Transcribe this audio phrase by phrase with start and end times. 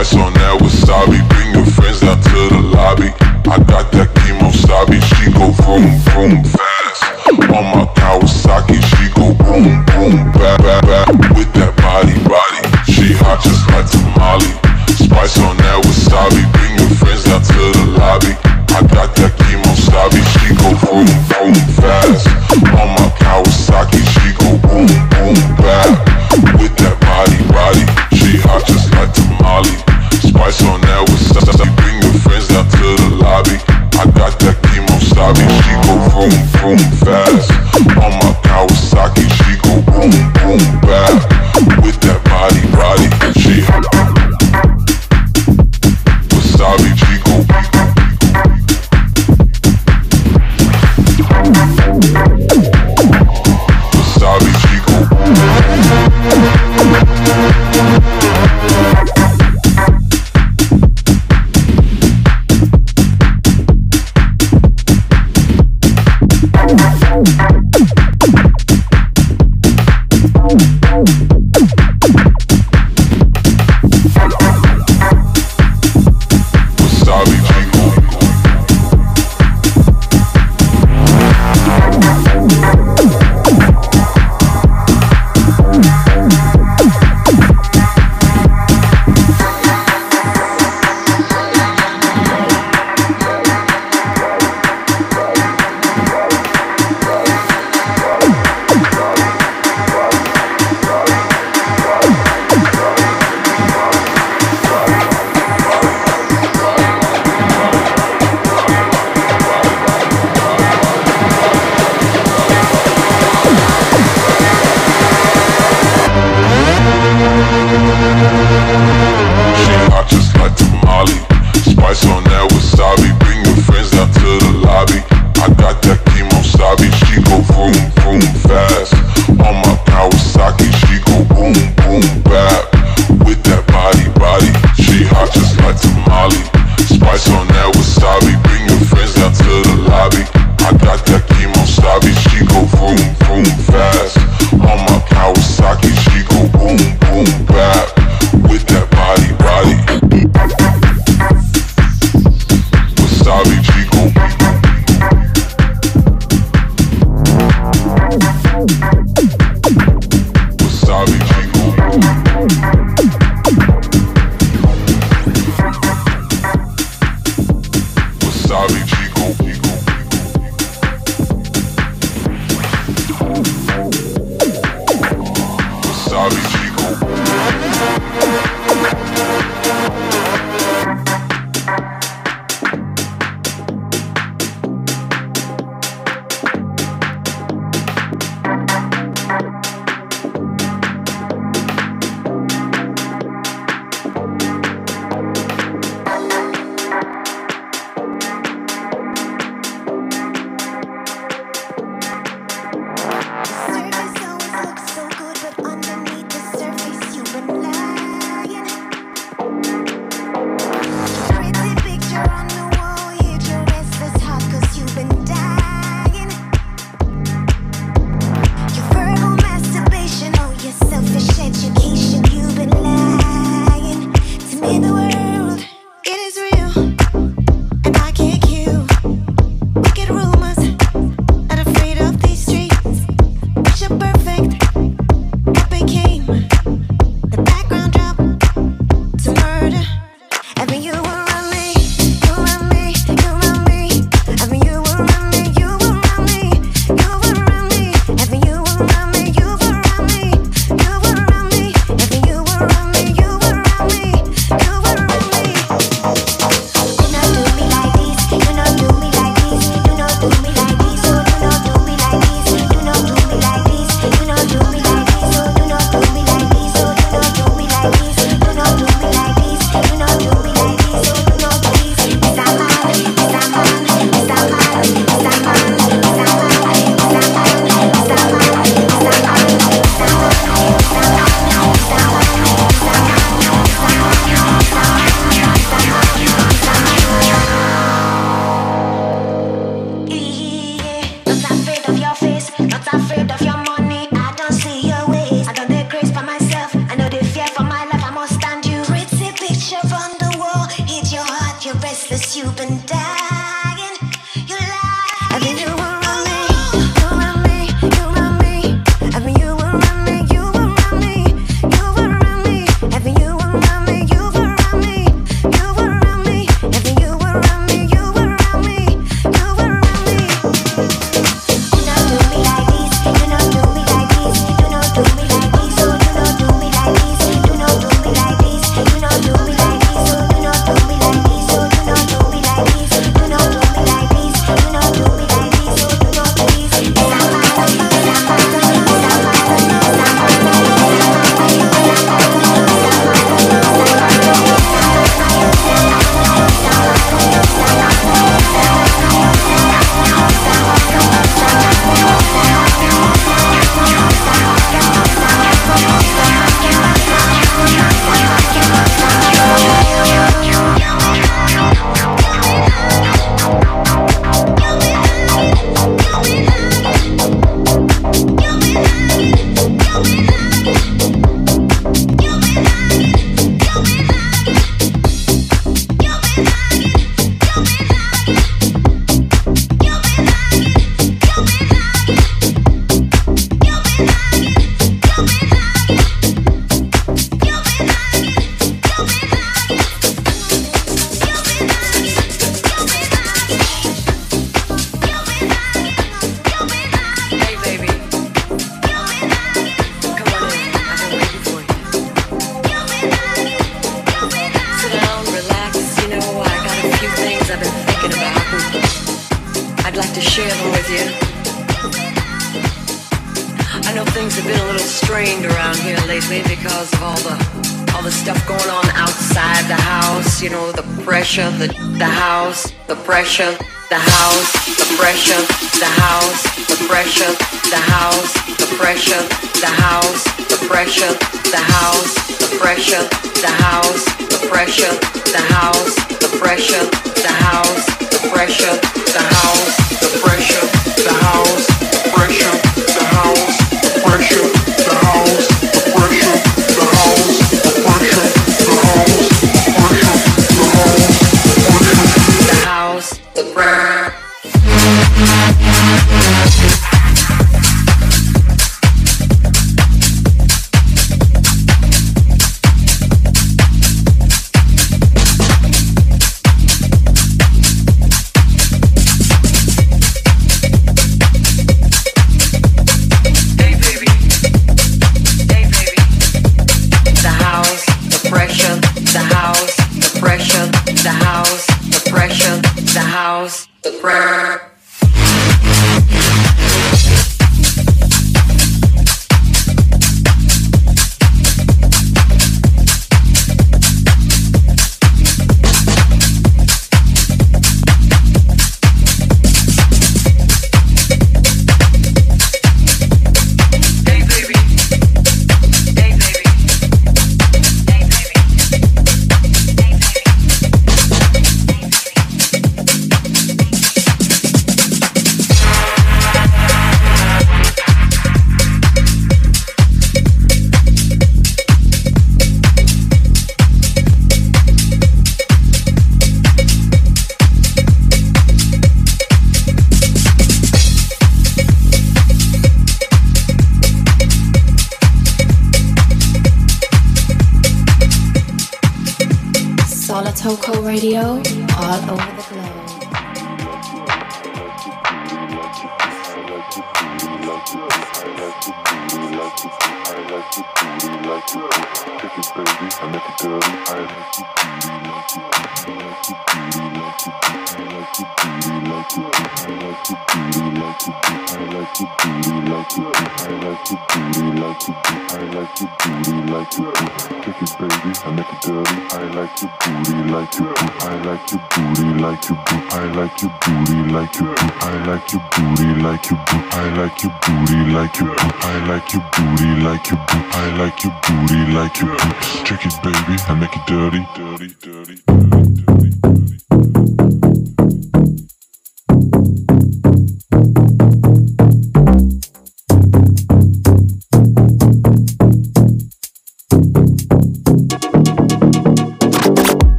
[0.00, 0.62] Spice on that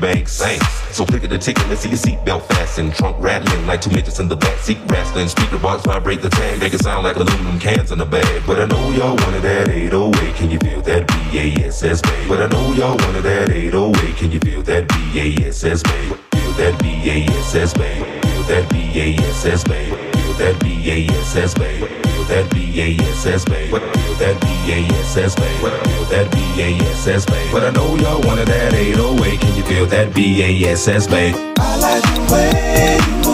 [0.00, 0.28] bank.
[0.28, 0.60] Same.
[0.90, 2.90] So click at the ticket, let's see your seatbelt fasten.
[2.90, 5.28] Trunk rattling like two midgets in the back seat wrestling.
[5.28, 8.42] Speaker box vibrate the tag, make it sound like aluminum cans in a bag.
[8.46, 10.34] But I know y'all wanted that 808.
[10.34, 12.28] Can you feel that BASS bass?
[12.28, 14.16] But I know y'all wanted that 808.
[14.16, 15.82] Can you feel that BASS bass?
[15.82, 18.24] Feel that BASS bass?
[18.24, 20.09] Feel that BASS bass?
[20.40, 21.80] That BASS bass?
[21.80, 23.68] Feel that BASS bass?
[23.68, 25.60] Feel that BASS bass?
[25.60, 27.52] Feel that BASS bass?
[27.52, 29.38] But I know y'all wanted that 808.
[29.38, 31.36] Can you feel that BASS bass?
[31.58, 33.29] I like the way you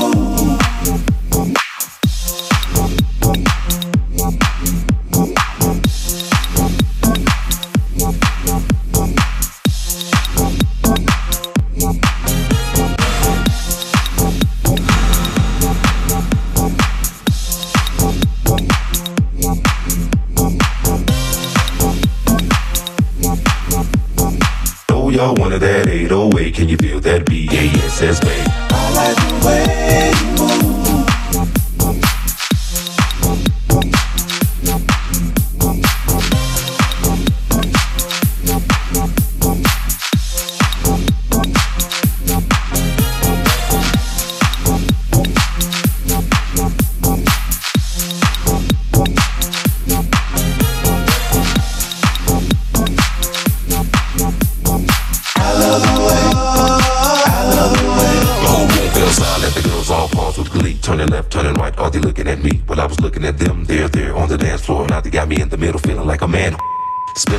[26.57, 28.66] Can you feel that BASS, babe?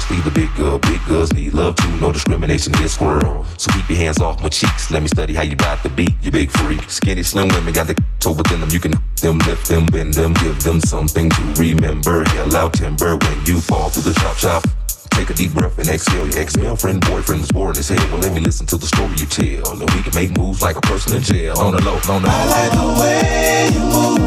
[0.08, 0.80] Especially the big girl.
[0.80, 1.90] Big girls need love too.
[2.00, 3.46] No discrimination, in this world.
[3.58, 4.90] So keep your hands off my cheeks.
[4.90, 6.14] Let me study how you ride the beat.
[6.22, 6.90] You big freak.
[6.90, 8.70] Skinny, slim women got the toe within them.
[8.70, 12.24] You can them, lift them, bend them, give them something to remember.
[12.30, 14.64] Hell out timber when you fall through the chop shop.
[15.12, 16.26] Take a deep breath and exhale.
[16.26, 18.08] Your ex-girlfriend, boyfriend is boring as hell.
[18.10, 19.74] Well, let me listen to the story you tell.
[19.74, 21.58] And we can make moves like a person in jail.
[21.58, 24.20] On the low, on the I like the way you move.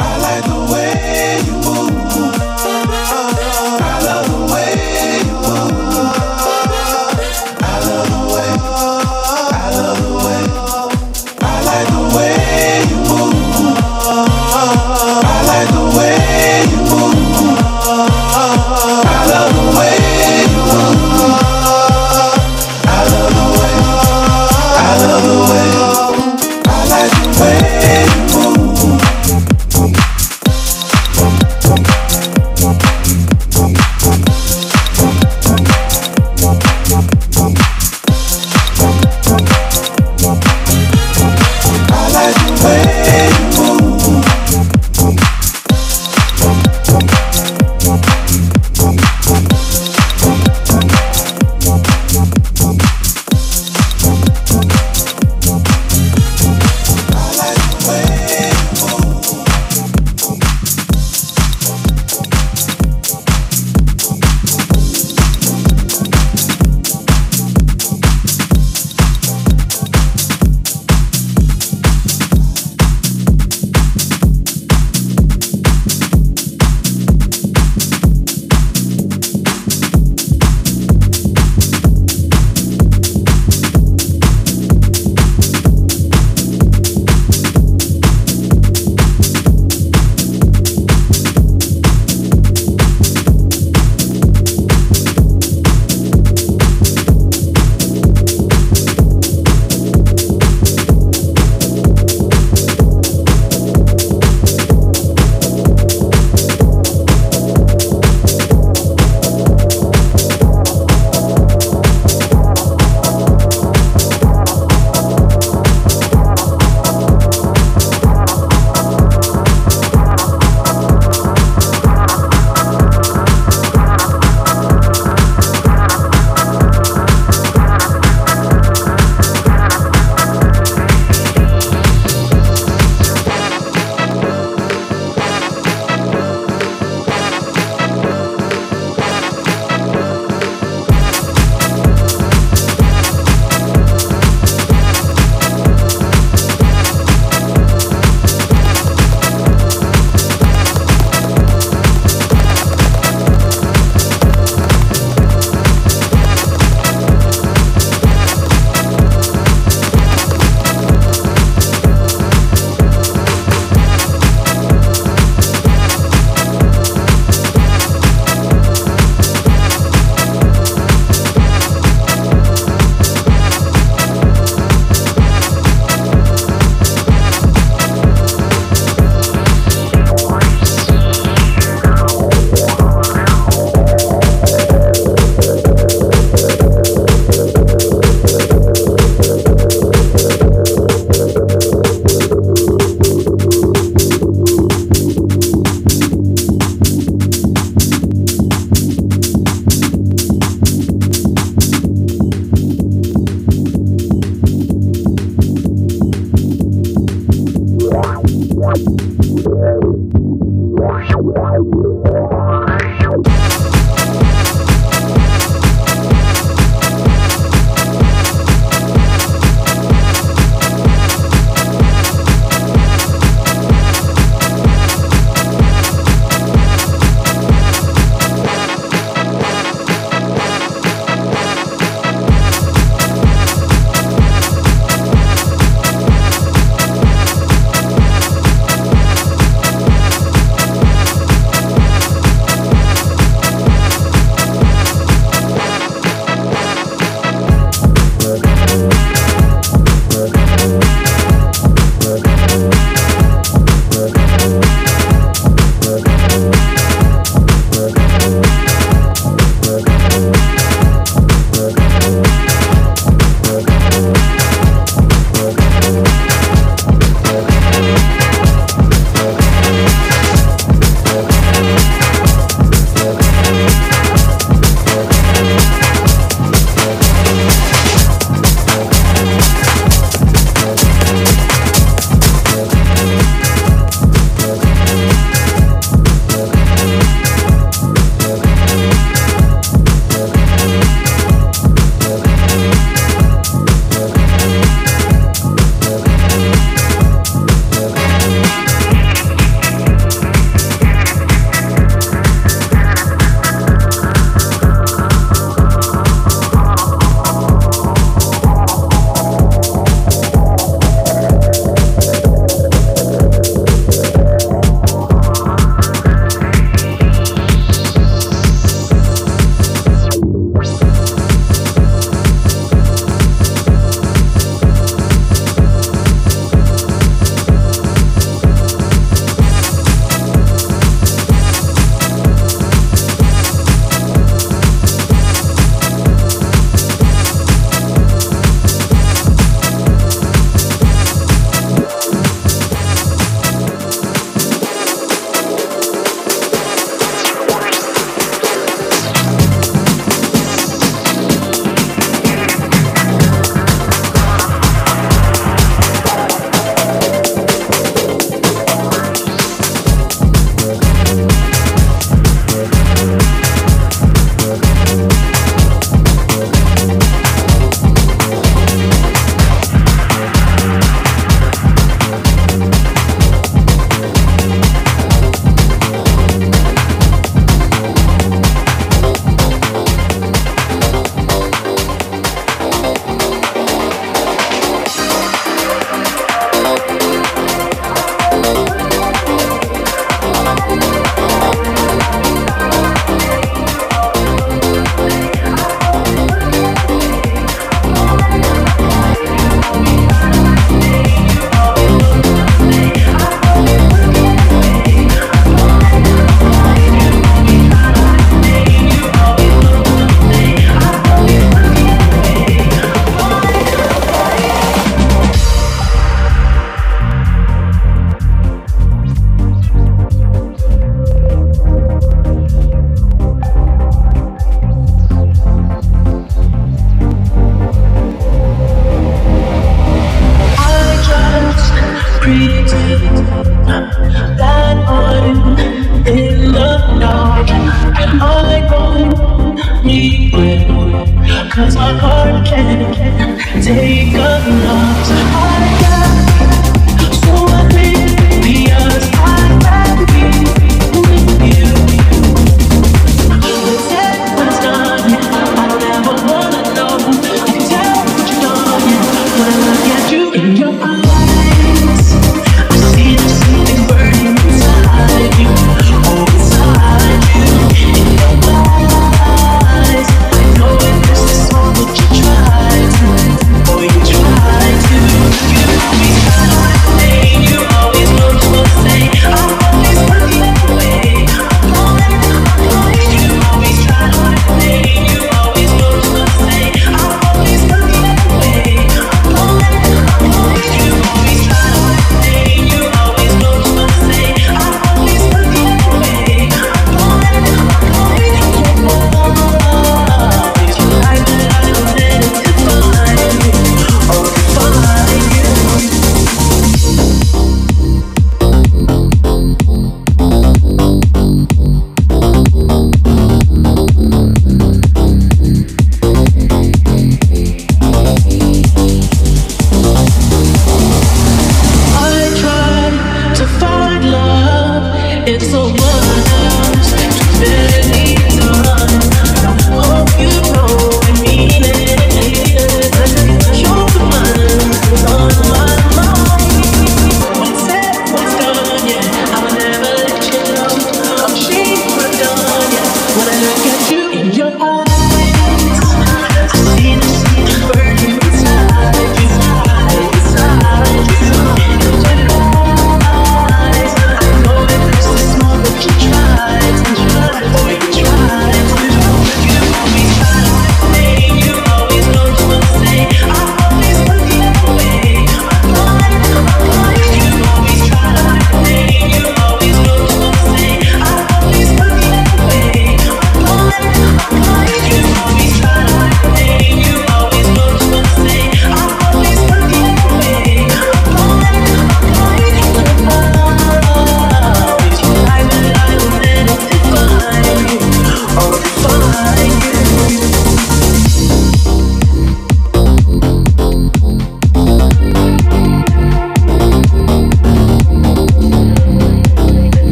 [0.00, 1.77] I like the way you move.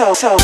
[0.00, 0.39] So, so,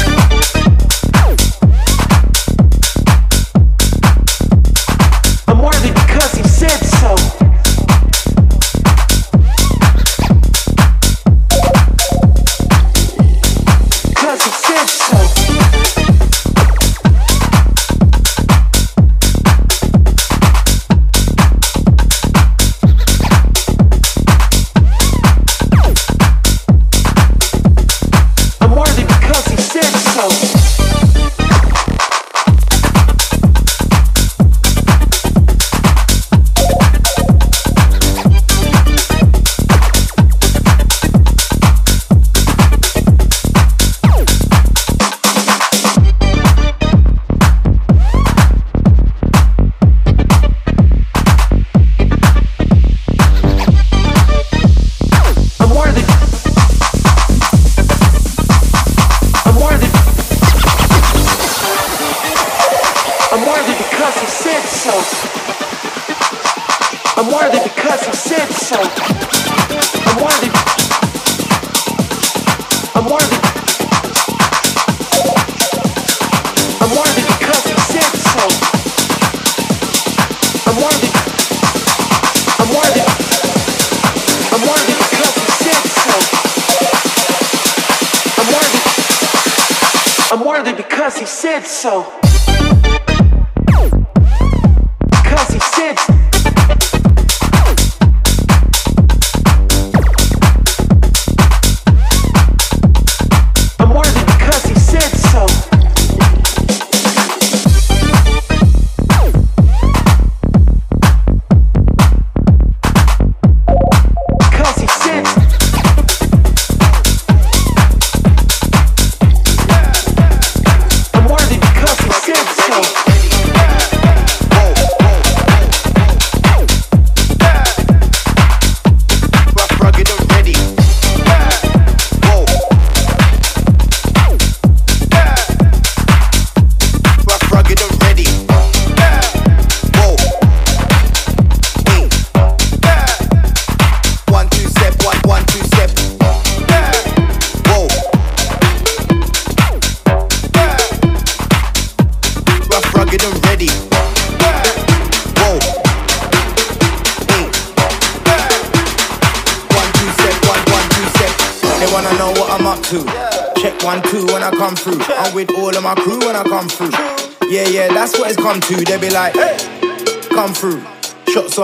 [91.06, 92.25] because he said so.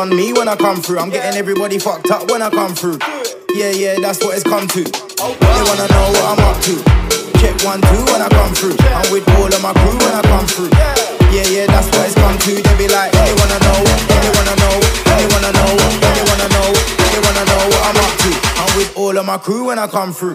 [0.02, 0.98] On me when I come through.
[0.98, 2.98] I'm getting everybody fucked up when I come through.
[3.54, 4.82] Yeah, yeah, that's what it's come to.
[4.82, 6.74] They wanna know what I'm up to.
[7.38, 8.74] Check one, two when I come through.
[8.90, 10.70] I'm with all of my crew when I come through.
[11.30, 12.52] Yeah, yeah, that's what it's come to.
[12.56, 13.78] They be like, they wanna know,
[14.10, 14.74] they wanna know,
[15.06, 15.70] they wanna know,
[16.02, 18.30] they wanna know, they wanna know what I'm up to.
[18.58, 20.34] I'm with all of my crew when I come through.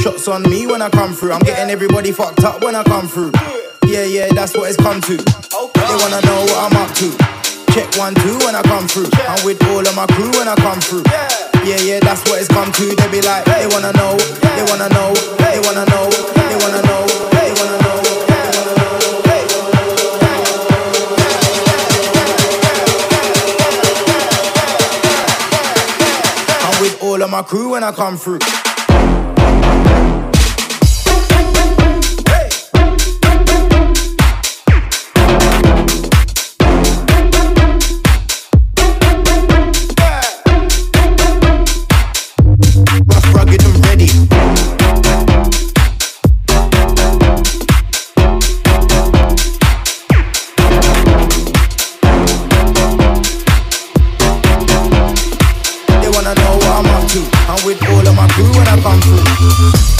[0.00, 1.32] Shots on me when I come through.
[1.32, 3.32] I'm getting everybody fucked up when I come through.
[3.86, 5.16] Yeah, yeah, that's what it's come to.
[5.16, 7.08] They wanna know what I'm up to.
[7.74, 9.10] Check one, two when I come through.
[9.28, 11.04] I'm with all of my crew when I come through.
[11.68, 12.86] Yeah, yeah, that's what it's come to.
[12.96, 17.04] They be like, they wanna know, they wanna know, they wanna know, they wanna know,
[17.36, 18.00] they wanna know.
[26.64, 28.38] I'm with all of my crew when I come through.
[57.64, 59.99] with all of my crew when I come through.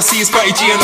[0.00, 0.79] I see is 30 G in